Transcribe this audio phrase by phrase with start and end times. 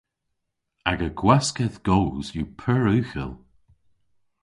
[0.91, 3.31] Aga gwaskedh goos yw pur ughel.